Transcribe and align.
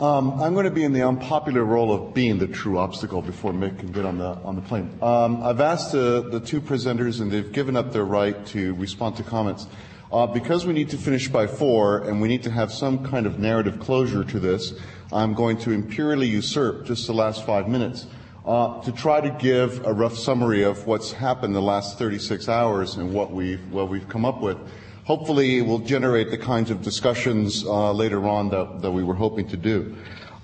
Um, 0.00 0.40
I'm 0.40 0.54
going 0.54 0.64
to 0.64 0.70
be 0.70 0.82
in 0.82 0.94
the 0.94 1.06
unpopular 1.06 1.62
role 1.62 1.92
of 1.92 2.14
being 2.14 2.38
the 2.38 2.46
true 2.46 2.78
obstacle 2.78 3.20
before 3.20 3.52
Mick 3.52 3.78
can 3.80 3.92
get 3.92 4.06
on 4.06 4.16
the 4.16 4.28
on 4.44 4.56
the 4.56 4.62
plane. 4.62 4.98
Um, 5.02 5.42
I've 5.42 5.60
asked 5.60 5.94
uh, 5.94 6.22
the 6.22 6.40
two 6.40 6.62
presenters, 6.62 7.20
and 7.20 7.30
they've 7.30 7.52
given 7.52 7.76
up 7.76 7.92
their 7.92 8.06
right 8.06 8.46
to 8.46 8.72
respond 8.76 9.16
to 9.16 9.22
comments. 9.22 9.66
Uh, 10.10 10.26
because 10.26 10.64
we 10.64 10.72
need 10.72 10.88
to 10.88 10.96
finish 10.96 11.28
by 11.28 11.46
four, 11.46 11.98
and 11.98 12.18
we 12.18 12.28
need 12.28 12.42
to 12.44 12.50
have 12.50 12.72
some 12.72 13.04
kind 13.04 13.26
of 13.26 13.38
narrative 13.38 13.78
closure 13.78 14.24
to 14.24 14.40
this, 14.40 14.72
I'm 15.12 15.34
going 15.34 15.58
to 15.58 15.70
imperially 15.70 16.28
usurp 16.28 16.86
just 16.86 17.06
the 17.06 17.12
last 17.12 17.44
five 17.44 17.68
minutes 17.68 18.06
uh, 18.46 18.80
to 18.80 18.92
try 18.92 19.20
to 19.20 19.30
give 19.38 19.84
a 19.84 19.92
rough 19.92 20.16
summary 20.16 20.62
of 20.62 20.86
what's 20.86 21.12
happened 21.12 21.54
the 21.54 21.60
last 21.60 21.98
36 21.98 22.48
hours 22.48 22.96
and 22.96 23.12
what 23.12 23.32
we've 23.32 23.60
what 23.70 23.90
we've 23.90 24.08
come 24.08 24.24
up 24.24 24.40
with 24.40 24.56
hopefully 25.04 25.58
it 25.58 25.66
will 25.66 25.78
generate 25.78 26.30
the 26.30 26.38
kinds 26.38 26.70
of 26.70 26.82
discussions 26.82 27.64
uh, 27.64 27.92
later 27.92 28.26
on 28.26 28.50
that, 28.50 28.82
that 28.82 28.90
we 28.90 29.02
were 29.02 29.14
hoping 29.14 29.48
to 29.48 29.56
do. 29.56 29.96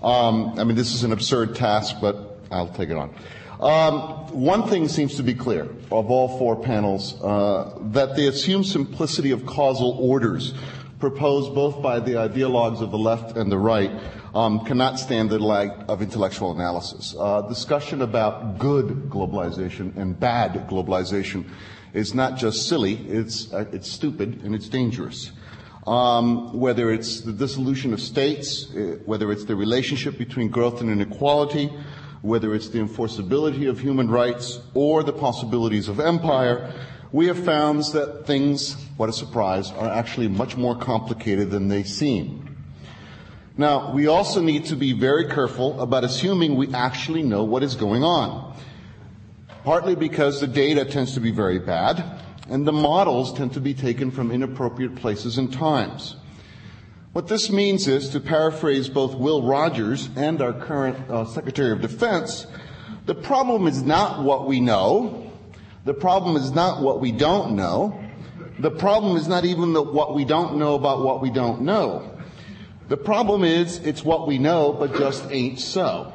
Um, 0.02 0.58
I 0.58 0.64
mean, 0.64 0.76
this 0.76 0.94
is 0.94 1.04
an 1.04 1.12
absurd 1.12 1.56
task, 1.56 1.96
but 2.00 2.40
I'll 2.50 2.68
take 2.68 2.90
it 2.90 2.96
on. 2.96 3.14
Um, 3.60 4.00
one 4.42 4.68
thing 4.68 4.86
seems 4.86 5.16
to 5.16 5.22
be 5.22 5.34
clear 5.34 5.62
of 5.90 6.10
all 6.10 6.38
four 6.38 6.56
panels 6.56 7.20
uh, 7.22 7.78
that 7.92 8.14
the 8.14 8.28
assumed 8.28 8.66
simplicity 8.66 9.30
of 9.30 9.46
causal 9.46 9.96
orders 9.98 10.52
proposed 10.98 11.54
both 11.54 11.82
by 11.82 12.00
the 12.00 12.12
ideologues 12.12 12.80
of 12.82 12.90
the 12.90 12.98
left 12.98 13.36
and 13.36 13.50
the 13.50 13.58
right 13.58 13.90
um, 14.34 14.64
cannot 14.64 14.98
stand 14.98 15.30
the 15.30 15.38
light 15.38 15.72
of 15.88 16.02
intellectual 16.02 16.52
analysis. 16.52 17.14
Uh, 17.18 17.42
discussion 17.42 18.02
about 18.02 18.58
good 18.58 19.08
globalization 19.08 19.96
and 19.96 20.18
bad 20.20 20.68
globalization 20.68 21.48
is 21.96 22.14
not 22.14 22.36
just 22.36 22.68
silly, 22.68 22.94
it's, 23.08 23.52
uh, 23.52 23.64
it's 23.72 23.90
stupid 23.90 24.42
and 24.44 24.54
it's 24.54 24.68
dangerous. 24.68 25.32
Um, 25.86 26.52
whether 26.58 26.90
it's 26.92 27.22
the 27.22 27.32
dissolution 27.32 27.94
of 27.94 28.00
states, 28.00 28.70
uh, 28.74 28.98
whether 29.06 29.32
it's 29.32 29.44
the 29.44 29.56
relationship 29.56 30.18
between 30.18 30.48
growth 30.48 30.82
and 30.82 30.90
inequality, 30.90 31.72
whether 32.20 32.54
it's 32.54 32.68
the 32.68 32.80
enforceability 32.80 33.68
of 33.68 33.80
human 33.80 34.10
rights 34.10 34.60
or 34.74 35.02
the 35.04 35.12
possibilities 35.12 35.88
of 35.88 35.98
empire, 35.98 36.70
we 37.12 37.28
have 37.28 37.42
found 37.42 37.84
that 37.94 38.26
things, 38.26 38.76
what 38.98 39.08
a 39.08 39.12
surprise, 39.12 39.70
are 39.70 39.88
actually 39.88 40.28
much 40.28 40.54
more 40.56 40.76
complicated 40.76 41.50
than 41.50 41.68
they 41.68 41.82
seem. 41.82 42.56
Now, 43.56 43.92
we 43.92 44.06
also 44.06 44.42
need 44.42 44.66
to 44.66 44.76
be 44.76 44.92
very 44.92 45.28
careful 45.30 45.80
about 45.80 46.04
assuming 46.04 46.56
we 46.56 46.74
actually 46.74 47.22
know 47.22 47.44
what 47.44 47.62
is 47.62 47.74
going 47.74 48.04
on 48.04 48.54
partly 49.66 49.96
because 49.96 50.40
the 50.40 50.46
data 50.46 50.84
tends 50.84 51.14
to 51.14 51.18
be 51.18 51.32
very 51.32 51.58
bad, 51.58 52.20
and 52.48 52.64
the 52.64 52.72
models 52.72 53.32
tend 53.32 53.52
to 53.52 53.60
be 53.60 53.74
taken 53.74 54.12
from 54.12 54.30
inappropriate 54.30 54.94
places 54.94 55.38
and 55.38 55.52
times. 55.52 56.14
What 57.12 57.26
this 57.26 57.50
means 57.50 57.88
is, 57.88 58.10
to 58.10 58.20
paraphrase 58.20 58.88
both 58.88 59.16
Will 59.16 59.42
Rogers 59.42 60.08
and 60.14 60.40
our 60.40 60.52
current 60.52 61.10
uh, 61.10 61.24
Secretary 61.24 61.72
of 61.72 61.80
Defense, 61.80 62.46
the 63.06 63.14
problem 63.16 63.66
is 63.66 63.82
not 63.82 64.22
what 64.22 64.46
we 64.46 64.60
know. 64.60 65.32
The 65.84 65.94
problem 65.94 66.36
is 66.36 66.52
not 66.52 66.80
what 66.80 67.00
we 67.00 67.10
don't 67.10 67.56
know. 67.56 68.00
The 68.60 68.70
problem 68.70 69.16
is 69.16 69.26
not 69.26 69.44
even 69.44 69.72
the, 69.72 69.82
what 69.82 70.14
we 70.14 70.24
don't 70.24 70.58
know 70.58 70.76
about 70.76 71.02
what 71.02 71.20
we 71.20 71.30
don't 71.30 71.62
know. 71.62 72.16
The 72.86 72.96
problem 72.96 73.42
is 73.42 73.78
it's 73.78 74.04
what 74.04 74.28
we 74.28 74.38
know, 74.38 74.72
but 74.74 74.94
just 74.94 75.28
ain't 75.32 75.58
so 75.58 76.12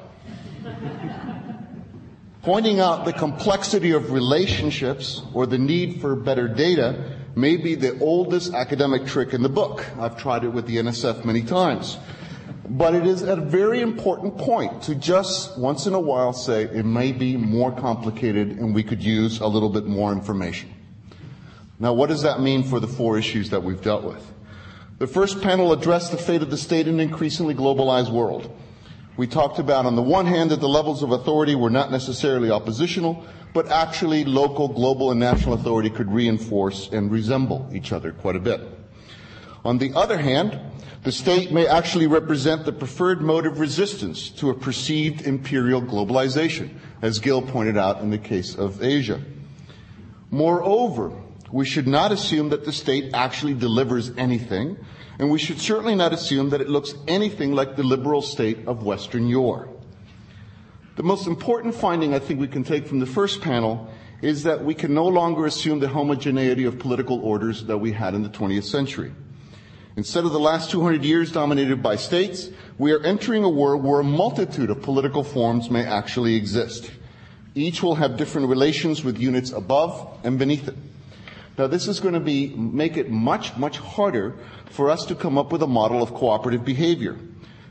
pointing 2.42 2.80
out 2.80 3.06
the 3.06 3.14
complexity 3.14 3.92
of 3.92 4.12
relationships 4.12 5.22
or 5.34 5.46
the 5.46 5.58
need 5.58 6.02
for 6.02 6.16
better 6.16 6.48
data 6.48 7.18
may 7.36 7.56
be 7.56 7.76
the 7.76 7.98
oldest 8.00 8.54
academic 8.54 9.06
trick 9.06 9.34
in 9.34 9.42
the 9.42 9.50
book. 9.50 9.86
I've 10.00 10.18
tried 10.18 10.44
it 10.44 10.50
with 10.50 10.66
the 10.66 10.78
NSF 10.78 11.24
many 11.24 11.44
times. 11.44 11.98
But 12.68 12.96
it 12.96 13.06
is 13.06 13.22
a 13.22 13.36
very 13.36 13.82
important 13.82 14.38
point 14.38 14.84
to 14.84 14.96
just 14.96 15.58
once 15.58 15.86
in 15.86 15.94
a 15.94 16.00
while 16.00 16.34
say 16.34 16.64
it 16.64 16.86
may 16.86 17.12
be 17.12 17.38
more 17.38 17.72
complicated 17.72 18.52
and 18.52 18.74
we 18.74 18.84
could 18.84 19.04
use 19.04 19.40
a 19.40 19.48
little 19.48 19.70
bit 19.70 19.86
more 19.86 20.12
information. 20.12 20.74
Now, 21.80 21.94
what 21.94 22.10
does 22.10 22.22
that 22.22 22.42
mean 22.42 22.64
for 22.64 22.80
the 22.80 22.88
four 22.88 23.18
issues 23.18 23.50
that 23.50 23.64
we've 23.64 23.82
dealt 23.82 24.04
with? 24.04 24.32
The 25.00 25.08
first 25.08 25.42
panel 25.42 25.74
addressed 25.74 26.12
the 26.12 26.18
fate 26.18 26.42
of 26.42 26.50
the 26.50 26.58
state 26.58 26.88
in 26.88 26.96
an 26.96 27.00
increasingly 27.00 27.56
globalized 27.56 28.12
world. 28.12 28.56
We 29.18 29.28
talked 29.28 29.60
about, 29.60 29.86
on 29.86 29.96
the 29.96 30.02
one 30.02 30.26
hand, 30.26 30.52
that 30.52 30.62
the 30.62 30.70
levels 30.70 31.04
of 31.04 31.12
authority 31.12 31.54
were 31.54 31.70
not 31.70 31.92
necessarily 31.92 32.50
oppositional, 32.50 33.26
but 33.54 33.70
actually 33.70 34.24
local, 34.24 34.70
global, 34.70 35.12
and 35.12 35.20
national 35.20 35.54
authority 35.56 35.90
could 35.90 36.12
reinforce 36.12 36.90
and 36.92 37.12
resemble 37.12 37.70
each 37.74 37.92
other 37.92 38.14
quite 38.14 38.38
a 38.38 38.40
bit. 38.40 38.62
On 39.66 39.78
the 39.78 39.94
other 39.94 40.18
hand, 40.18 40.60
the 41.04 41.12
state 41.12 41.52
may 41.52 41.68
actually 41.68 42.08
represent 42.08 42.64
the 42.64 42.72
preferred 42.72 43.22
mode 43.22 43.46
of 43.46 43.60
resistance 43.60 44.30
to 44.30 44.50
a 44.50 44.54
perceived 44.54 45.28
imperial 45.28 45.82
globalization, 45.82 46.70
as 47.02 47.20
Gil 47.20 47.42
pointed 47.42 47.78
out 47.78 48.02
in 48.02 48.12
the 48.12 48.18
case 48.18 48.56
of 48.56 48.82
Asia. 48.82 49.20
Moreover, 50.30 51.12
we 51.52 51.66
should 51.66 51.88
not 51.88 52.12
assume 52.12 52.50
that 52.50 52.64
the 52.64 52.72
state 52.72 53.14
actually 53.14 53.56
delivers 53.56 54.12
anything, 54.18 54.78
and 55.20 55.30
we 55.30 55.40
should 55.40 55.60
certainly 55.60 55.96
not 55.96 56.14
assume 56.14 56.50
that 56.50 56.62
it 56.62 56.70
looks 56.70 56.94
anything 57.08 57.54
like 57.54 57.76
the 57.76 57.84
liberal 57.84 58.22
state 58.22 58.60
of 58.68 58.84
Western 58.84 59.28
Europe. 59.28 59.70
The 60.96 61.04
most 61.04 61.28
important 61.28 61.76
finding 61.76 62.14
I 62.14 62.20
think 62.20 62.40
we 62.40 62.48
can 62.48 62.64
take 62.64 62.86
from 62.86 63.00
the 63.00 63.06
first 63.06 63.42
panel 63.42 63.90
is 64.22 64.44
that 64.44 64.64
we 64.64 64.76
can 64.76 64.94
no 64.94 65.08
longer 65.08 65.46
assume 65.46 65.80
the 65.80 65.88
homogeneity 65.88 66.66
of 66.66 66.78
political 66.78 67.20
orders 67.24 67.64
that 67.66 67.78
we 67.78 67.92
had 67.92 68.14
in 68.14 68.24
the 68.24 68.30
20th 68.30 68.66
century. 68.66 69.12
Instead 69.96 70.24
of 70.26 70.32
the 70.32 70.40
last 70.40 70.72
200 70.72 71.04
years 71.04 71.32
dominated 71.32 71.84
by 71.84 71.96
states, 71.96 72.50
we 72.78 72.92
are 72.92 73.04
entering 73.04 73.44
a 73.44 73.50
world 73.50 73.84
where 73.84 74.00
a 74.00 74.04
multitude 74.04 74.70
of 74.70 74.82
political 74.82 75.24
forms 75.24 75.70
may 75.70 75.84
actually 75.84 76.36
exist. 76.36 76.92
Each 77.56 77.84
will 77.84 77.96
have 77.96 78.16
different 78.16 78.48
relations 78.48 79.04
with 79.04 79.20
units 79.20 79.52
above 79.52 80.20
and 80.24 80.40
beneath 80.40 80.68
it. 80.68 80.76
Now 81.58 81.68
this 81.68 81.88
is 81.88 82.00
going 82.00 82.14
to 82.14 82.20
be, 82.20 82.50
make 82.56 82.98
it 82.98 83.10
much, 83.10 83.56
much 83.58 83.78
harder 83.78 84.36
for 84.70 84.90
us 84.90 85.06
to 85.06 85.16
come 85.16 85.38
up 85.38 85.52
with 85.52 85.62
a 85.62 85.68
model 85.68 86.02
of 86.02 86.14
cooperative 86.14 86.64
behavior 86.64 87.18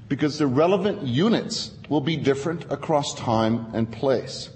because 0.09 0.39
the 0.39 0.47
relevant 0.47 1.03
units 1.03 1.71
will 1.89 2.01
be 2.01 2.17
different 2.17 2.71
across 2.71 3.15
time 3.15 3.67
and 3.73 3.91
place. 3.91 4.51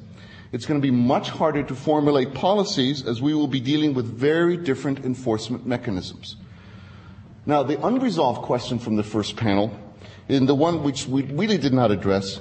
It's 0.53 0.67
going 0.67 0.81
to 0.81 0.87
be 0.87 0.91
much 0.93 1.31
harder 1.31 1.63
to 1.63 1.75
formulate 1.75 2.35
policies 2.35 3.07
as 3.07 3.23
we 3.23 3.35
will 3.35 3.49
be 3.49 3.61
dealing 3.61 3.95
with 3.95 4.07
very 4.07 4.57
different 4.57 5.05
enforcement 5.05 5.67
mechanisms. 5.67 6.37
Now, 7.47 7.63
the 7.63 7.85
unresolved 7.85 8.43
question 8.43 8.79
from 8.79 8.97
the 8.97 9.03
first 9.03 9.37
panel, 9.37 9.77
and 10.29 10.49
the 10.49 10.55
one 10.55 10.83
which 10.83 11.07
we 11.07 11.23
really 11.23 11.59
did 11.59 11.75
not 11.75 11.91
address, 11.91 12.41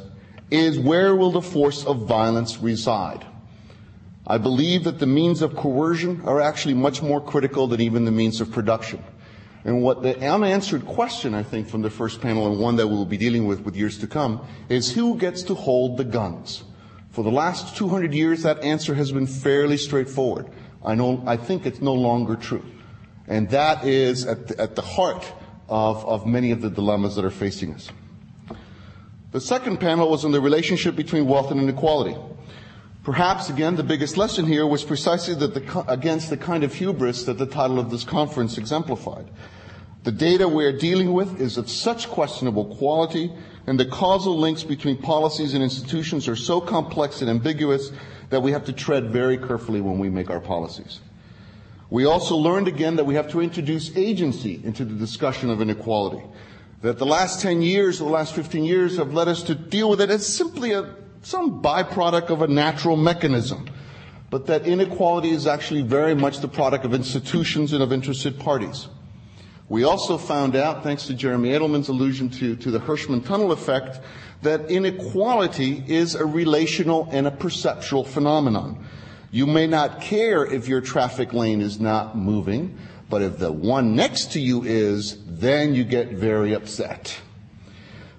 is 0.51 0.79
where 0.79 1.15
will 1.15 1.31
the 1.31 1.41
force 1.41 1.85
of 1.85 2.07
violence 2.07 2.59
reside? 2.59 3.25
I 4.25 4.37
believe 4.37 4.85
that 4.85 4.99
the 4.99 5.07
means 5.07 5.41
of 5.41 5.55
coercion 5.55 6.21
are 6.25 6.39
actually 6.39 6.75
much 6.75 7.01
more 7.01 7.19
critical 7.19 7.67
than 7.67 7.81
even 7.81 8.05
the 8.05 8.11
means 8.11 8.39
of 8.39 8.51
production. 8.51 9.03
And 9.65 9.81
what 9.81 10.01
the 10.01 10.17
unanswered 10.19 10.85
question, 10.85 11.33
I 11.33 11.43
think, 11.43 11.67
from 11.67 11.81
the 11.81 11.89
first 11.89 12.21
panel 12.21 12.47
and 12.51 12.59
one 12.59 12.75
that 12.77 12.87
we'll 12.87 13.05
be 13.05 13.17
dealing 13.17 13.47
with 13.47 13.61
with 13.61 13.75
years 13.75 13.97
to 13.99 14.07
come 14.07 14.45
is 14.69 14.91
who 14.91 15.17
gets 15.17 15.43
to 15.43 15.55
hold 15.55 15.97
the 15.97 16.03
guns? 16.03 16.63
For 17.11 17.23
the 17.23 17.31
last 17.31 17.77
200 17.77 18.13
years, 18.13 18.43
that 18.43 18.61
answer 18.63 18.95
has 18.95 19.11
been 19.11 19.27
fairly 19.27 19.77
straightforward. 19.77 20.49
I 20.83 20.95
know, 20.95 21.23
I 21.25 21.37
think 21.37 21.65
it's 21.65 21.81
no 21.81 21.93
longer 21.93 22.35
true. 22.35 22.63
And 23.27 23.49
that 23.51 23.85
is 23.85 24.25
at 24.25 24.47
the, 24.47 24.59
at 24.59 24.75
the 24.75 24.81
heart 24.81 25.31
of, 25.69 26.05
of 26.05 26.25
many 26.25 26.51
of 26.51 26.61
the 26.61 26.69
dilemmas 26.69 27.15
that 27.15 27.23
are 27.23 27.29
facing 27.29 27.73
us. 27.73 27.89
The 29.31 29.39
second 29.39 29.79
panel 29.79 30.09
was 30.09 30.25
on 30.25 30.31
the 30.31 30.41
relationship 30.41 30.95
between 30.95 31.25
wealth 31.25 31.51
and 31.51 31.59
inequality. 31.61 32.17
Perhaps, 33.03 33.49
again, 33.49 33.75
the 33.75 33.83
biggest 33.83 34.15
lesson 34.15 34.45
here 34.45 34.65
was 34.65 34.83
precisely 34.83 35.35
the, 35.35 35.85
against 35.89 36.29
the 36.29 36.37
kind 36.37 36.63
of 36.63 36.73
hubris 36.73 37.25
that 37.25 37.37
the 37.37 37.45
title 37.45 37.77
of 37.77 37.89
this 37.91 38.05
conference 38.05 38.57
exemplified. 38.57 39.29
The 40.03 40.11
data 40.11 40.47
we 40.47 40.63
are 40.63 40.77
dealing 40.77 41.11
with 41.11 41.41
is 41.41 41.57
of 41.57 41.69
such 41.69 42.09
questionable 42.09 42.75
quality, 42.77 43.33
and 43.67 43.77
the 43.77 43.85
causal 43.85 44.37
links 44.37 44.63
between 44.63 44.97
policies 44.97 45.53
and 45.53 45.61
institutions 45.61 46.29
are 46.29 46.37
so 46.37 46.61
complex 46.61 47.19
and 47.21 47.29
ambiguous 47.29 47.91
that 48.29 48.41
we 48.41 48.53
have 48.53 48.65
to 48.65 48.73
tread 48.73 49.11
very 49.11 49.37
carefully 49.37 49.81
when 49.81 49.99
we 49.99 50.09
make 50.09 50.29
our 50.29 50.39
policies. 50.39 51.01
We 51.89 52.05
also 52.05 52.37
learned 52.37 52.69
again 52.69 52.95
that 52.95 53.05
we 53.05 53.15
have 53.15 53.29
to 53.31 53.41
introduce 53.41 53.95
agency 53.97 54.61
into 54.63 54.85
the 54.85 54.95
discussion 54.95 55.49
of 55.49 55.61
inequality. 55.61 56.23
That 56.81 56.99
the 56.99 57.05
last 57.05 57.41
10 57.41 57.61
years, 57.61 57.99
or 57.99 58.05
the 58.05 58.11
last 58.11 58.33
15 58.33 58.63
years 58.63 58.97
have 58.97 59.13
led 59.13 59.27
us 59.27 59.43
to 59.43 59.55
deal 59.55 59.89
with 59.89 59.99
it 59.99 60.09
as 60.09 60.25
simply 60.25 60.71
a 60.71 61.02
some 61.23 61.61
byproduct 61.61 62.29
of 62.29 62.41
a 62.41 62.47
natural 62.47 62.95
mechanism, 62.95 63.67
but 64.29 64.45
that 64.47 64.67
inequality 64.67 65.29
is 65.29 65.47
actually 65.47 65.81
very 65.81 66.13
much 66.13 66.39
the 66.39 66.47
product 66.47 66.85
of 66.85 66.93
institutions 66.93 67.73
and 67.73 67.81
of 67.81 67.91
interested 67.91 68.39
parties. 68.39 68.87
We 69.69 69.85
also 69.85 70.17
found 70.17 70.55
out, 70.55 70.83
thanks 70.83 71.07
to 71.07 71.13
Jeremy 71.13 71.49
Adelman's 71.49 71.87
allusion 71.87 72.29
to, 72.31 72.55
to 72.57 72.69
the 72.69 72.79
Hirschman 72.79 73.25
tunnel 73.25 73.51
effect, 73.51 74.01
that 74.41 74.69
inequality 74.69 75.83
is 75.87 76.15
a 76.15 76.25
relational 76.25 77.07
and 77.11 77.25
a 77.25 77.31
perceptual 77.31 78.03
phenomenon. 78.03 78.85
You 79.31 79.47
may 79.47 79.65
not 79.65 80.01
care 80.01 80.45
if 80.45 80.67
your 80.67 80.81
traffic 80.81 81.33
lane 81.33 81.61
is 81.61 81.79
not 81.79 82.17
moving, 82.17 82.77
but 83.09 83.21
if 83.21 83.39
the 83.39 83.51
one 83.51 83.95
next 83.95 84.33
to 84.33 84.39
you 84.39 84.63
is, 84.63 85.17
then 85.25 85.73
you 85.73 85.85
get 85.85 86.09
very 86.09 86.53
upset. 86.53 87.17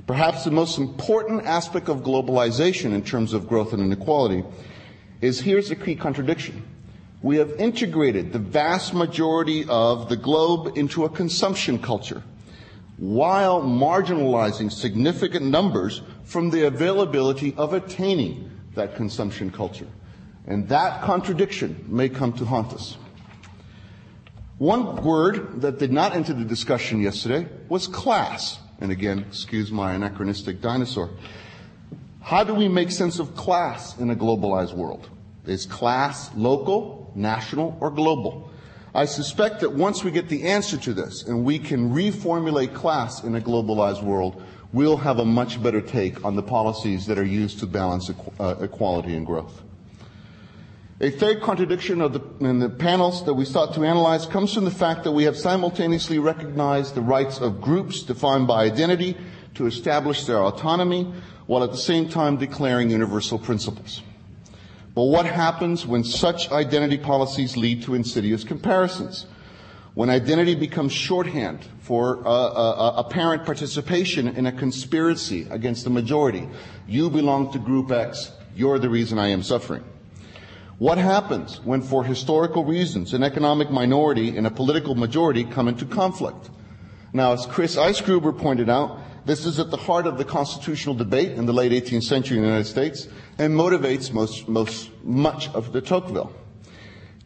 Perhaps 0.06 0.44
the 0.44 0.50
most 0.50 0.78
important 0.78 1.46
aspect 1.46 1.88
of 1.88 2.02
globalization 2.02 2.92
in 2.92 3.02
terms 3.02 3.32
of 3.32 3.48
growth 3.48 3.72
and 3.72 3.82
inequality 3.82 4.44
is 5.20 5.40
here's 5.40 5.70
a 5.70 5.76
key 5.76 5.96
contradiction. 5.96 6.62
We 7.22 7.38
have 7.38 7.52
integrated 7.52 8.32
the 8.32 8.38
vast 8.38 8.92
majority 8.92 9.64
of 9.66 10.10
the 10.10 10.16
globe 10.16 10.76
into 10.76 11.04
a 11.04 11.08
consumption 11.08 11.78
culture 11.78 12.22
while 12.98 13.62
marginalizing 13.62 14.70
significant 14.70 15.46
numbers 15.46 16.02
from 16.24 16.50
the 16.50 16.66
availability 16.66 17.54
of 17.56 17.72
attaining 17.72 18.50
that 18.74 18.96
consumption 18.96 19.50
culture. 19.50 19.88
And 20.46 20.68
that 20.68 21.02
contradiction 21.02 21.84
may 21.88 22.10
come 22.10 22.34
to 22.34 22.44
haunt 22.44 22.74
us. 22.74 22.98
One 24.58 25.02
word 25.02 25.62
that 25.62 25.78
did 25.78 25.92
not 25.92 26.14
enter 26.14 26.34
the 26.34 26.44
discussion 26.44 27.00
yesterday 27.00 27.48
was 27.68 27.88
class. 27.88 28.58
And 28.80 28.90
again, 28.90 29.24
excuse 29.28 29.70
my 29.70 29.94
anachronistic 29.94 30.60
dinosaur. 30.60 31.10
How 32.20 32.42
do 32.42 32.54
we 32.54 32.68
make 32.68 32.90
sense 32.90 33.18
of 33.18 33.36
class 33.36 33.98
in 33.98 34.10
a 34.10 34.16
globalized 34.16 34.74
world? 34.74 35.08
Is 35.46 35.66
class 35.66 36.34
local, 36.34 37.12
national, 37.14 37.76
or 37.80 37.90
global? 37.90 38.50
I 38.94 39.04
suspect 39.04 39.60
that 39.60 39.72
once 39.72 40.04
we 40.04 40.10
get 40.10 40.28
the 40.28 40.44
answer 40.44 40.76
to 40.78 40.94
this 40.94 41.24
and 41.24 41.44
we 41.44 41.58
can 41.58 41.92
reformulate 41.92 42.74
class 42.74 43.24
in 43.24 43.34
a 43.34 43.40
globalized 43.40 44.02
world, 44.02 44.42
we'll 44.72 44.96
have 44.96 45.18
a 45.18 45.24
much 45.24 45.62
better 45.62 45.80
take 45.80 46.24
on 46.24 46.36
the 46.36 46.42
policies 46.42 47.04
that 47.06 47.18
are 47.18 47.24
used 47.24 47.58
to 47.58 47.66
balance 47.66 48.10
uh, 48.40 48.54
equality 48.60 49.16
and 49.16 49.26
growth. 49.26 49.62
A 51.04 51.10
third 51.10 51.42
contradiction 51.42 51.98
the, 51.98 52.22
in 52.40 52.60
the 52.60 52.70
panels 52.70 53.26
that 53.26 53.34
we 53.34 53.44
sought 53.44 53.74
to 53.74 53.84
analyze 53.84 54.24
comes 54.24 54.54
from 54.54 54.64
the 54.64 54.70
fact 54.70 55.04
that 55.04 55.12
we 55.12 55.24
have 55.24 55.36
simultaneously 55.36 56.18
recognized 56.18 56.94
the 56.94 57.02
rights 57.02 57.40
of 57.40 57.60
groups 57.60 58.02
defined 58.02 58.46
by 58.46 58.64
identity 58.64 59.14
to 59.52 59.66
establish 59.66 60.24
their 60.24 60.38
autonomy, 60.38 61.12
while 61.44 61.62
at 61.62 61.72
the 61.72 61.76
same 61.76 62.08
time 62.08 62.38
declaring 62.38 62.88
universal 62.88 63.38
principles. 63.38 64.00
But 64.94 65.02
what 65.02 65.26
happens 65.26 65.86
when 65.86 66.04
such 66.04 66.50
identity 66.50 66.96
policies 66.96 67.54
lead 67.54 67.82
to 67.82 67.94
insidious 67.94 68.42
comparisons? 68.42 69.26
When 69.92 70.08
identity 70.08 70.54
becomes 70.54 70.92
shorthand 70.92 71.68
for 71.80 72.26
uh, 72.26 72.30
uh, 72.30 72.94
apparent 72.96 73.44
participation 73.44 74.26
in 74.26 74.46
a 74.46 74.52
conspiracy 74.52 75.46
against 75.50 75.84
the 75.84 75.90
majority. 75.90 76.48
You 76.88 77.10
belong 77.10 77.52
to 77.52 77.58
group 77.58 77.90
X. 77.90 78.32
You're 78.56 78.78
the 78.78 78.88
reason 78.88 79.18
I 79.18 79.28
am 79.28 79.42
suffering. 79.42 79.84
What 80.78 80.98
happens 80.98 81.60
when, 81.62 81.82
for 81.82 82.02
historical 82.02 82.64
reasons, 82.64 83.14
an 83.14 83.22
economic 83.22 83.70
minority 83.70 84.36
and 84.36 84.46
a 84.46 84.50
political 84.50 84.96
majority 84.96 85.44
come 85.44 85.68
into 85.68 85.84
conflict? 85.84 86.50
Now, 87.12 87.32
as 87.32 87.46
Chris 87.46 87.76
Eisgruber 87.76 88.36
pointed 88.36 88.68
out, 88.68 88.98
this 89.24 89.46
is 89.46 89.60
at 89.60 89.70
the 89.70 89.76
heart 89.76 90.06
of 90.06 90.18
the 90.18 90.24
constitutional 90.24 90.96
debate 90.96 91.30
in 91.32 91.46
the 91.46 91.52
late 91.52 91.70
18th 91.70 92.02
century 92.02 92.38
in 92.38 92.42
the 92.42 92.48
United 92.48 92.68
States 92.68 93.06
and 93.38 93.54
motivates 93.54 94.12
most, 94.12 94.48
most, 94.48 94.90
much 95.04 95.48
of 95.54 95.72
the 95.72 95.80
Tocqueville. 95.80 96.32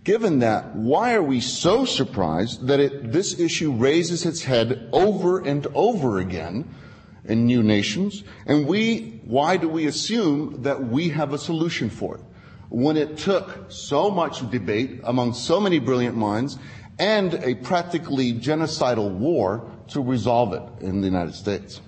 Given 0.04 0.40
that, 0.40 0.76
why 0.76 1.14
are 1.14 1.22
we 1.22 1.40
so 1.40 1.86
surprised 1.86 2.66
that 2.66 2.80
it, 2.80 3.12
this 3.12 3.40
issue 3.40 3.72
raises 3.72 4.26
its 4.26 4.42
head 4.42 4.88
over 4.92 5.40
and 5.40 5.66
over 5.74 6.18
again 6.18 6.68
in 7.24 7.46
new 7.46 7.62
nations? 7.62 8.24
And 8.46 8.66
we, 8.66 9.20
why 9.24 9.56
do 9.56 9.68
we 9.68 9.86
assume 9.86 10.62
that 10.62 10.84
we 10.84 11.08
have 11.10 11.32
a 11.32 11.38
solution 11.38 11.88
for 11.90 12.16
it? 12.16 12.20
When 12.70 12.96
it 12.96 13.16
took 13.16 13.70
so 13.70 14.10
much 14.10 14.48
debate 14.50 15.00
among 15.04 15.34
so 15.34 15.60
many 15.60 15.78
brilliant 15.78 16.16
minds 16.16 16.58
and 16.98 17.34
a 17.34 17.54
practically 17.54 18.34
genocidal 18.34 19.10
war 19.10 19.70
to 19.88 20.02
resolve 20.02 20.52
it 20.52 20.84
in 20.84 21.00
the 21.00 21.06
United 21.06 21.34
States. 21.34 21.80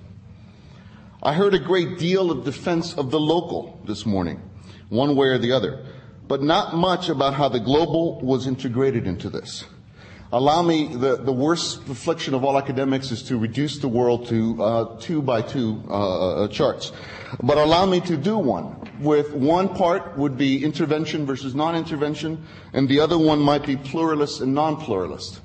I 1.22 1.34
heard 1.34 1.52
a 1.52 1.58
great 1.58 1.98
deal 1.98 2.30
of 2.30 2.44
defense 2.44 2.94
of 2.94 3.10
the 3.10 3.20
local 3.20 3.78
this 3.84 4.06
morning, 4.06 4.40
one 4.88 5.16
way 5.16 5.28
or 5.28 5.38
the 5.38 5.52
other, 5.52 5.84
but 6.26 6.42
not 6.42 6.74
much 6.74 7.08
about 7.08 7.34
how 7.34 7.48
the 7.48 7.60
global 7.60 8.20
was 8.20 8.46
integrated 8.46 9.06
into 9.06 9.28
this. 9.28 9.64
Allow 10.32 10.62
me, 10.62 10.94
the, 10.94 11.16
the 11.16 11.32
worst 11.32 11.88
affliction 11.88 12.34
of 12.34 12.44
all 12.44 12.56
academics 12.56 13.10
is 13.10 13.24
to 13.24 13.36
reduce 13.36 13.78
the 13.78 13.88
world 13.88 14.28
to 14.28 14.62
uh, 14.62 14.98
two 15.00 15.20
by 15.20 15.42
two 15.42 15.82
uh, 15.90 16.44
uh, 16.44 16.48
charts. 16.48 16.92
But 17.42 17.58
allow 17.58 17.84
me 17.84 18.00
to 18.02 18.16
do 18.16 18.38
one. 18.38 18.79
With 19.00 19.32
one 19.32 19.74
part 19.74 20.18
would 20.18 20.36
be 20.36 20.62
intervention 20.62 21.24
versus 21.24 21.54
non-intervention, 21.54 22.44
and 22.74 22.88
the 22.88 23.00
other 23.00 23.16
one 23.16 23.40
might 23.40 23.64
be 23.64 23.76
pluralist 23.76 24.42
and 24.42 24.54
non-pluralist. 24.54 25.40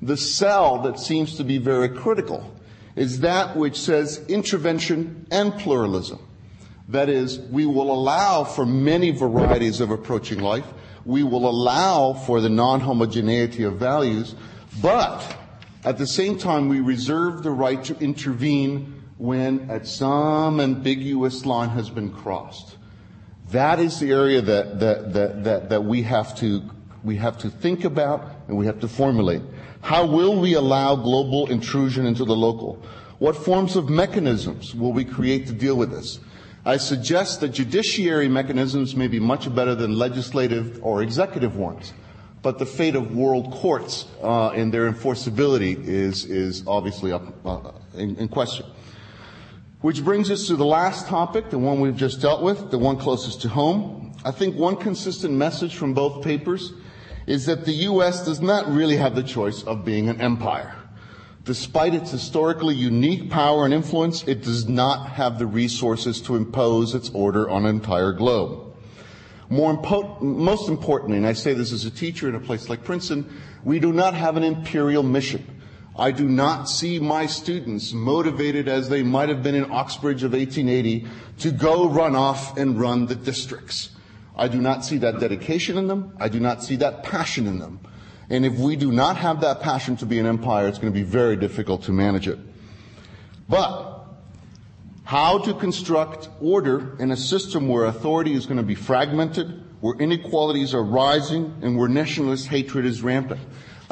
The 0.00 0.16
cell 0.16 0.82
that 0.82 0.98
seems 0.98 1.36
to 1.36 1.44
be 1.44 1.58
very 1.58 1.88
critical 1.88 2.54
is 2.94 3.20
that 3.20 3.56
which 3.56 3.80
says 3.80 4.24
intervention 4.28 5.26
and 5.30 5.52
pluralism. 5.54 6.20
That 6.88 7.08
is, 7.08 7.38
we 7.38 7.66
will 7.66 7.90
allow 7.90 8.44
for 8.44 8.66
many 8.66 9.10
varieties 9.10 9.80
of 9.80 9.90
approaching 9.90 10.40
life. 10.40 10.66
We 11.04 11.22
will 11.22 11.48
allow 11.48 12.12
for 12.12 12.40
the 12.40 12.50
non-homogeneity 12.50 13.64
of 13.64 13.78
values, 13.78 14.34
but 14.80 15.36
at 15.84 15.98
the 15.98 16.06
same 16.06 16.38
time, 16.38 16.68
we 16.68 16.80
reserve 16.80 17.42
the 17.42 17.50
right 17.50 17.82
to 17.84 17.98
intervene 17.98 19.02
when 19.18 19.70
at 19.70 19.88
some 19.88 20.60
ambiguous 20.60 21.44
line 21.44 21.70
has 21.70 21.90
been 21.90 22.12
crossed. 22.12 22.76
That 23.52 23.80
is 23.80 24.00
the 24.00 24.10
area 24.10 24.40
that, 24.40 24.80
that, 24.80 25.12
that, 25.12 25.44
that, 25.44 25.68
that 25.68 25.84
we 25.84 26.02
have 26.02 26.34
to, 26.36 26.62
we 27.04 27.16
have 27.16 27.36
to 27.38 27.50
think 27.50 27.84
about 27.84 28.26
and 28.48 28.56
we 28.56 28.64
have 28.64 28.80
to 28.80 28.88
formulate. 28.88 29.42
How 29.82 30.06
will 30.06 30.40
we 30.40 30.54
allow 30.54 30.96
global 30.96 31.50
intrusion 31.50 32.06
into 32.06 32.24
the 32.24 32.34
local? 32.34 32.82
What 33.18 33.36
forms 33.36 33.76
of 33.76 33.90
mechanisms 33.90 34.74
will 34.74 34.92
we 34.92 35.04
create 35.04 35.46
to 35.48 35.52
deal 35.52 35.76
with 35.76 35.90
this? 35.90 36.18
I 36.64 36.78
suggest 36.78 37.40
that 37.40 37.48
judiciary 37.48 38.28
mechanisms 38.28 38.96
may 38.96 39.08
be 39.08 39.20
much 39.20 39.52
better 39.54 39.74
than 39.74 39.98
legislative 39.98 40.82
or 40.82 41.02
executive 41.02 41.56
ones. 41.56 41.92
But 42.40 42.58
the 42.58 42.66
fate 42.66 42.96
of 42.96 43.14
world 43.14 43.52
courts 43.52 44.06
uh, 44.22 44.50
and 44.50 44.72
their 44.72 44.90
enforceability 44.90 45.76
is, 45.86 46.24
is 46.24 46.64
obviously 46.66 47.12
up, 47.12 47.22
uh, 47.44 47.72
in, 47.94 48.16
in 48.16 48.28
question. 48.28 48.66
Which 49.82 50.04
brings 50.04 50.30
us 50.30 50.46
to 50.46 50.54
the 50.54 50.64
last 50.64 51.08
topic, 51.08 51.50
the 51.50 51.58
one 51.58 51.80
we've 51.80 51.96
just 51.96 52.20
dealt 52.20 52.40
with, 52.40 52.70
the 52.70 52.78
one 52.78 52.96
closest 52.96 53.42
to 53.42 53.48
home. 53.48 54.12
I 54.24 54.30
think 54.30 54.56
one 54.56 54.76
consistent 54.76 55.34
message 55.34 55.74
from 55.74 55.92
both 55.92 56.22
papers 56.22 56.72
is 57.26 57.46
that 57.46 57.64
the 57.64 57.72
U.S. 57.72 58.24
does 58.24 58.40
not 58.40 58.68
really 58.72 58.96
have 58.96 59.16
the 59.16 59.24
choice 59.24 59.64
of 59.64 59.84
being 59.84 60.08
an 60.08 60.20
empire. 60.20 60.76
Despite 61.44 61.94
its 61.94 62.12
historically 62.12 62.76
unique 62.76 63.28
power 63.28 63.64
and 63.64 63.74
influence, 63.74 64.22
it 64.28 64.42
does 64.42 64.68
not 64.68 65.08
have 65.08 65.40
the 65.40 65.46
resources 65.46 66.20
to 66.22 66.36
impose 66.36 66.94
its 66.94 67.10
order 67.10 67.50
on 67.50 67.64
an 67.64 67.74
entire 67.74 68.12
globe. 68.12 68.72
More 69.50 69.76
impo- 69.76 70.22
most 70.22 70.68
importantly, 70.68 71.16
and 71.16 71.26
I 71.26 71.32
say 71.32 71.54
this 71.54 71.72
as 71.72 71.84
a 71.84 71.90
teacher 71.90 72.28
in 72.28 72.36
a 72.36 72.40
place 72.40 72.68
like 72.68 72.84
Princeton, 72.84 73.28
we 73.64 73.80
do 73.80 73.92
not 73.92 74.14
have 74.14 74.36
an 74.36 74.44
imperial 74.44 75.02
mission. 75.02 75.44
I 75.96 76.10
do 76.10 76.26
not 76.26 76.70
see 76.70 76.98
my 76.98 77.26
students 77.26 77.92
motivated 77.92 78.66
as 78.66 78.88
they 78.88 79.02
might 79.02 79.28
have 79.28 79.42
been 79.42 79.54
in 79.54 79.70
Oxbridge 79.70 80.22
of 80.22 80.32
1880 80.32 81.06
to 81.40 81.50
go 81.50 81.88
run 81.88 82.16
off 82.16 82.56
and 82.56 82.80
run 82.80 83.06
the 83.06 83.14
districts. 83.14 83.90
I 84.34 84.48
do 84.48 84.60
not 84.60 84.84
see 84.84 84.96
that 84.98 85.20
dedication 85.20 85.76
in 85.76 85.88
them. 85.88 86.16
I 86.18 86.28
do 86.28 86.40
not 86.40 86.62
see 86.64 86.76
that 86.76 87.02
passion 87.02 87.46
in 87.46 87.58
them. 87.58 87.80
And 88.30 88.46
if 88.46 88.54
we 88.54 88.76
do 88.76 88.90
not 88.90 89.18
have 89.18 89.42
that 89.42 89.60
passion 89.60 89.96
to 89.98 90.06
be 90.06 90.18
an 90.18 90.26
empire, 90.26 90.66
it's 90.66 90.78
going 90.78 90.92
to 90.92 90.98
be 90.98 91.04
very 91.04 91.36
difficult 91.36 91.82
to 91.84 91.92
manage 91.92 92.26
it. 92.26 92.38
But 93.46 94.06
how 95.04 95.38
to 95.40 95.52
construct 95.52 96.30
order 96.40 96.96
in 96.98 97.10
a 97.10 97.16
system 97.16 97.68
where 97.68 97.84
authority 97.84 98.32
is 98.32 98.46
going 98.46 98.56
to 98.56 98.62
be 98.62 98.74
fragmented, 98.74 99.62
where 99.80 99.94
inequalities 99.98 100.72
are 100.72 100.82
rising, 100.82 101.54
and 101.60 101.76
where 101.76 101.88
nationalist 101.88 102.46
hatred 102.46 102.86
is 102.86 103.02
rampant. 103.02 103.40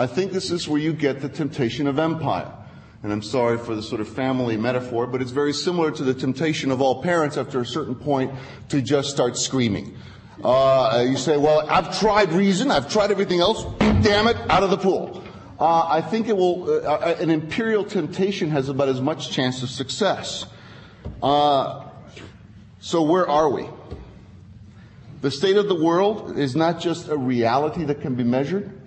I 0.01 0.07
think 0.07 0.33
this 0.33 0.51
is 0.51 0.67
where 0.67 0.81
you 0.81 0.95
get 0.95 1.21
the 1.21 1.29
temptation 1.29 1.87
of 1.87 1.99
empire. 1.99 2.51
And 3.03 3.13
I'm 3.13 3.21
sorry 3.21 3.59
for 3.59 3.75
the 3.75 3.83
sort 3.83 4.01
of 4.01 4.09
family 4.09 4.57
metaphor, 4.57 5.07
but 5.07 5.21
it's 5.21 5.31
very 5.31 5.53
similar 5.53 5.91
to 5.91 6.03
the 6.03 6.15
temptation 6.15 6.71
of 6.71 6.81
all 6.81 7.03
parents 7.03 7.37
after 7.37 7.61
a 7.61 7.67
certain 7.67 7.95
point 7.95 8.33
to 8.71 8.81
just 8.81 9.11
start 9.11 9.37
screaming. 9.37 9.95
Uh, 10.43 11.05
you 11.07 11.19
say, 11.19 11.37
well, 11.37 11.69
I've 11.69 12.01
tried 12.01 12.33
reason, 12.33 12.71
I've 12.71 12.91
tried 12.91 13.11
everything 13.11 13.41
else, 13.41 13.63
damn 13.79 14.27
it, 14.27 14.39
out 14.49 14.63
of 14.63 14.71
the 14.71 14.79
pool. 14.79 15.23
Uh, 15.59 15.87
I 15.87 16.01
think 16.01 16.29
it 16.29 16.37
will, 16.37 16.65
uh, 16.65 16.77
uh, 16.83 17.17
an 17.21 17.29
imperial 17.29 17.85
temptation 17.85 18.49
has 18.53 18.71
about 18.71 18.89
as 18.89 19.03
much 19.03 19.31
chance 19.31 19.63
of 19.63 19.69
success. 19.69 20.47
Uh, 21.23 21.85
so 22.79 23.03
where 23.03 23.29
are 23.29 23.51
we? 23.51 23.69
The 25.21 25.31
state 25.31 25.59
of 25.59 25.69
the 25.69 25.75
world 25.75 26.39
is 26.39 26.57
not 26.57 26.81
just 26.81 27.09
a 27.09 27.19
reality 27.19 27.85
that 27.85 28.01
can 28.01 28.15
be 28.15 28.25
measured. 28.25 28.81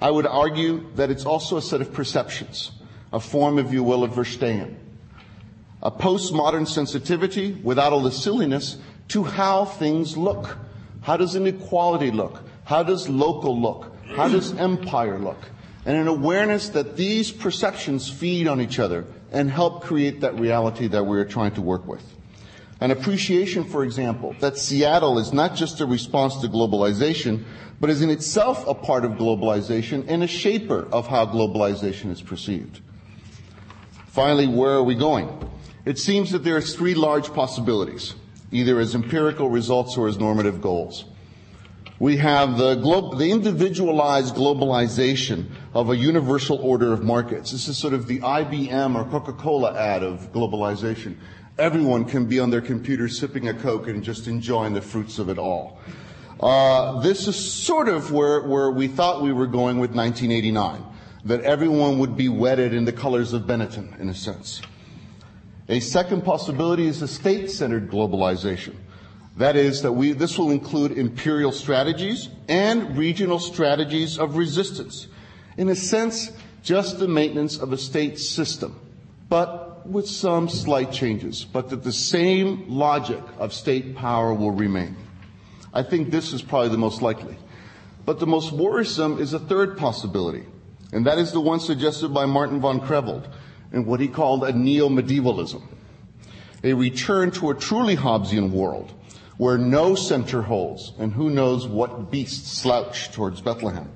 I 0.00 0.10
would 0.10 0.26
argue 0.26 0.86
that 0.96 1.10
it's 1.10 1.24
also 1.24 1.56
a 1.56 1.62
set 1.62 1.80
of 1.80 1.92
perceptions, 1.92 2.72
a 3.12 3.20
form, 3.20 3.58
if 3.58 3.72
you 3.72 3.82
will, 3.82 4.04
of 4.04 4.12
Verstehen. 4.12 4.76
A 5.82 5.90
postmodern 5.90 6.66
sensitivity 6.66 7.52
without 7.52 7.92
all 7.92 8.02
the 8.02 8.10
silliness 8.10 8.76
to 9.08 9.24
how 9.24 9.64
things 9.64 10.16
look. 10.16 10.58
How 11.02 11.16
does 11.16 11.34
inequality 11.34 12.10
look? 12.10 12.42
How 12.64 12.82
does 12.82 13.08
local 13.08 13.58
look? 13.60 13.94
How 14.16 14.28
does 14.28 14.52
empire 14.54 15.18
look? 15.18 15.38
And 15.84 15.96
an 15.96 16.08
awareness 16.08 16.70
that 16.70 16.96
these 16.96 17.30
perceptions 17.30 18.10
feed 18.10 18.48
on 18.48 18.60
each 18.60 18.78
other 18.78 19.04
and 19.30 19.50
help 19.50 19.84
create 19.84 20.20
that 20.22 20.34
reality 20.34 20.88
that 20.88 21.06
we're 21.06 21.24
trying 21.24 21.52
to 21.52 21.62
work 21.62 21.86
with. 21.86 22.02
An 22.80 22.90
appreciation, 22.90 23.64
for 23.64 23.84
example, 23.84 24.34
that 24.40 24.58
Seattle 24.58 25.18
is 25.18 25.32
not 25.32 25.54
just 25.54 25.80
a 25.80 25.86
response 25.86 26.36
to 26.42 26.48
globalization, 26.48 27.44
but 27.80 27.88
is 27.88 28.02
in 28.02 28.10
itself 28.10 28.66
a 28.66 28.74
part 28.74 29.04
of 29.04 29.12
globalization 29.12 30.04
and 30.08 30.22
a 30.22 30.26
shaper 30.26 30.86
of 30.92 31.06
how 31.06 31.26
globalization 31.26 32.10
is 32.10 32.20
perceived. 32.20 32.80
Finally, 34.08 34.46
where 34.46 34.72
are 34.72 34.82
we 34.82 34.94
going? 34.94 35.28
It 35.84 35.98
seems 35.98 36.32
that 36.32 36.44
there 36.44 36.56
are 36.56 36.60
three 36.60 36.94
large 36.94 37.32
possibilities, 37.32 38.14
either 38.50 38.78
as 38.78 38.94
empirical 38.94 39.48
results 39.48 39.96
or 39.96 40.08
as 40.08 40.18
normative 40.18 40.60
goals. 40.60 41.04
We 41.98 42.18
have 42.18 42.58
the, 42.58 42.74
glo- 42.74 43.14
the 43.14 43.30
individualized 43.30 44.34
globalization 44.34 45.46
of 45.72 45.88
a 45.88 45.96
universal 45.96 46.58
order 46.58 46.92
of 46.92 47.02
markets. 47.02 47.52
This 47.52 47.68
is 47.68 47.78
sort 47.78 47.94
of 47.94 48.06
the 48.06 48.20
IBM 48.20 48.94
or 48.94 49.08
Coca-Cola 49.10 49.74
ad 49.78 50.02
of 50.02 50.30
globalization. 50.32 51.16
Everyone 51.58 52.04
can 52.04 52.26
be 52.26 52.38
on 52.38 52.50
their 52.50 52.60
computer 52.60 53.08
sipping 53.08 53.48
a 53.48 53.54
Coke 53.54 53.88
and 53.88 54.04
just 54.04 54.26
enjoying 54.26 54.74
the 54.74 54.82
fruits 54.82 55.18
of 55.18 55.30
it 55.30 55.38
all. 55.38 55.78
Uh, 56.38 57.00
this 57.00 57.26
is 57.26 57.36
sort 57.36 57.88
of 57.88 58.12
where, 58.12 58.42
where 58.42 58.70
we 58.70 58.88
thought 58.88 59.22
we 59.22 59.32
were 59.32 59.46
going 59.46 59.78
with 59.78 59.94
1989, 59.94 60.84
that 61.24 61.40
everyone 61.40 61.98
would 61.98 62.14
be 62.14 62.28
wedded 62.28 62.74
in 62.74 62.84
the 62.84 62.92
colors 62.92 63.32
of 63.32 63.42
Benetton, 63.42 63.98
in 63.98 64.10
a 64.10 64.14
sense. 64.14 64.60
A 65.70 65.80
second 65.80 66.24
possibility 66.24 66.86
is 66.86 67.00
a 67.00 67.08
state-centered 67.08 67.90
globalization. 67.90 68.74
That 69.38 69.56
is, 69.56 69.80
that 69.80 69.92
we, 69.92 70.12
this 70.12 70.38
will 70.38 70.50
include 70.50 70.92
imperial 70.92 71.52
strategies 71.52 72.28
and 72.48 72.98
regional 72.98 73.38
strategies 73.38 74.18
of 74.18 74.36
resistance. 74.36 75.08
In 75.56 75.70
a 75.70 75.74
sense, 75.74 76.32
just 76.62 76.98
the 76.98 77.08
maintenance 77.08 77.58
of 77.58 77.72
a 77.72 77.78
state 77.78 78.18
system, 78.18 78.78
but 79.30 79.65
with 79.90 80.08
some 80.08 80.48
slight 80.48 80.92
changes, 80.92 81.44
but 81.44 81.70
that 81.70 81.82
the 81.82 81.92
same 81.92 82.68
logic 82.68 83.22
of 83.38 83.52
state 83.52 83.96
power 83.96 84.34
will 84.34 84.50
remain. 84.50 84.96
I 85.72 85.82
think 85.82 86.10
this 86.10 86.32
is 86.32 86.42
probably 86.42 86.70
the 86.70 86.78
most 86.78 87.02
likely. 87.02 87.36
But 88.04 88.20
the 88.20 88.26
most 88.26 88.52
worrisome 88.52 89.20
is 89.20 89.32
a 89.32 89.38
third 89.38 89.76
possibility, 89.76 90.44
and 90.92 91.06
that 91.06 91.18
is 91.18 91.32
the 91.32 91.40
one 91.40 91.60
suggested 91.60 92.14
by 92.14 92.24
Martin 92.24 92.60
van 92.60 92.80
Creveld 92.80 93.30
in 93.72 93.84
what 93.84 94.00
he 94.00 94.08
called 94.08 94.44
a 94.44 94.52
neo-medievalism. 94.52 95.62
A 96.64 96.72
return 96.72 97.30
to 97.32 97.50
a 97.50 97.54
truly 97.54 97.96
Hobbesian 97.96 98.50
world 98.50 98.92
where 99.36 99.58
no 99.58 99.94
center 99.94 100.42
holds 100.42 100.92
and 100.98 101.12
who 101.12 101.28
knows 101.30 101.66
what 101.66 102.10
beasts 102.10 102.58
slouch 102.58 103.12
towards 103.12 103.40
Bethlehem. 103.40 103.90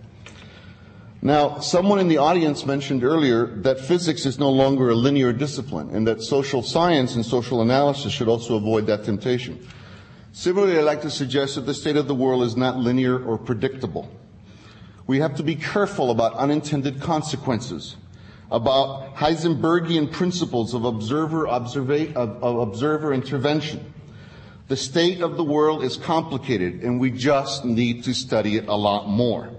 Now, 1.22 1.58
someone 1.58 1.98
in 1.98 2.08
the 2.08 2.16
audience 2.16 2.64
mentioned 2.64 3.04
earlier 3.04 3.46
that 3.62 3.78
physics 3.78 4.24
is 4.24 4.38
no 4.38 4.48
longer 4.48 4.88
a 4.88 4.94
linear 4.94 5.34
discipline 5.34 5.90
and 5.90 6.06
that 6.08 6.22
social 6.22 6.62
science 6.62 7.14
and 7.14 7.26
social 7.26 7.60
analysis 7.60 8.10
should 8.10 8.28
also 8.28 8.56
avoid 8.56 8.86
that 8.86 9.04
temptation. 9.04 9.66
Similarly, 10.32 10.78
I'd 10.78 10.84
like 10.84 11.02
to 11.02 11.10
suggest 11.10 11.56
that 11.56 11.62
the 11.62 11.74
state 11.74 11.96
of 11.96 12.08
the 12.08 12.14
world 12.14 12.42
is 12.44 12.56
not 12.56 12.78
linear 12.78 13.22
or 13.22 13.36
predictable. 13.36 14.08
We 15.06 15.18
have 15.18 15.34
to 15.36 15.42
be 15.42 15.56
careful 15.56 16.10
about 16.10 16.34
unintended 16.34 17.02
consequences, 17.02 17.96
about 18.50 19.16
Heisenbergian 19.16 20.10
principles 20.10 20.72
of 20.72 20.86
observer, 20.86 21.46
observa- 21.46 22.14
of, 22.14 22.42
of 22.42 22.68
observer 22.68 23.12
intervention. 23.12 23.92
The 24.68 24.76
state 24.76 25.20
of 25.20 25.36
the 25.36 25.44
world 25.44 25.84
is 25.84 25.98
complicated 25.98 26.82
and 26.82 26.98
we 26.98 27.10
just 27.10 27.66
need 27.66 28.04
to 28.04 28.14
study 28.14 28.56
it 28.56 28.68
a 28.68 28.76
lot 28.76 29.06
more. 29.06 29.50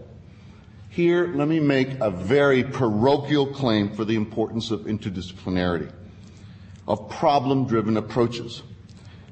Here, 0.92 1.32
let 1.34 1.48
me 1.48 1.62
make 1.62 2.02
a 2.02 2.12
very 2.12 2.66
parochial 2.66 3.48
claim 3.48 3.92
for 3.92 4.04
the 4.04 4.18
importance 4.18 4.72
of 4.72 4.82
interdisciplinarity, 4.82 5.90
of 6.86 7.10
problem-driven 7.10 7.96
approaches. 7.96 8.62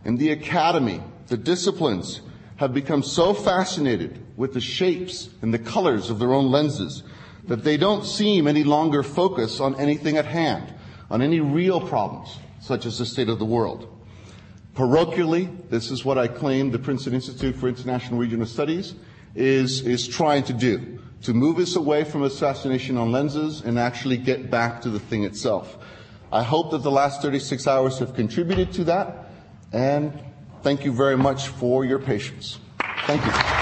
In 0.05 0.15
the 0.15 0.31
academy, 0.31 1.03
the 1.27 1.35
disciplines 1.35 2.21
have 2.55 2.73
become 2.73 3.03
so 3.03 3.33
fascinated 3.33 4.23
with 4.37 4.53
the 4.53 4.61
shapes 4.61 5.27
and 5.41 5.53
the 5.53 5.59
colors 5.59 6.09
of 6.09 6.17
their 6.17 6.31
own 6.31 6.49
lenses 6.49 7.03
that 7.43 7.65
they 7.65 7.75
don't 7.75 8.05
seem 8.05 8.47
any 8.47 8.63
longer 8.63 9.03
focus 9.03 9.59
on 9.59 9.75
anything 9.75 10.15
at 10.15 10.25
hand, 10.25 10.73
on 11.11 11.21
any 11.21 11.41
real 11.41 11.81
problems, 11.81 12.37
such 12.61 12.85
as 12.85 12.99
the 12.99 13.05
state 13.05 13.27
of 13.27 13.37
the 13.37 13.43
world. 13.43 13.85
Parochially, 14.75 15.49
this 15.69 15.91
is 15.91 16.05
what 16.05 16.17
I 16.17 16.29
claim 16.29 16.71
the 16.71 16.79
Princeton 16.79 17.13
Institute 17.13 17.57
for 17.57 17.67
International 17.67 18.17
Regional 18.17 18.45
Studies 18.45 18.95
is, 19.35 19.81
is 19.81 20.07
trying 20.07 20.43
to 20.43 20.53
do, 20.53 20.99
to 21.23 21.33
move 21.33 21.59
us 21.59 21.75
away 21.75 22.03
from 22.03 22.23
assassination 22.23 22.97
on 22.97 23.11
lenses 23.11 23.61
and 23.61 23.77
actually 23.77 24.17
get 24.17 24.49
back 24.49 24.81
to 24.81 24.89
the 24.89 24.99
thing 24.99 25.23
itself. 25.23 25.77
I 26.31 26.43
hope 26.43 26.71
that 26.71 26.83
the 26.83 26.91
last 26.91 27.21
36 27.21 27.67
hours 27.67 27.99
have 27.99 28.13
contributed 28.15 28.71
to 28.73 28.83
that, 28.85 29.29
and 29.73 30.13
Thank 30.61 30.83
you 30.83 30.91
very 30.91 31.15
much 31.15 31.47
for 31.47 31.85
your 31.85 31.99
patience. 31.99 32.59
Thank 33.05 33.25
you. 33.25 33.58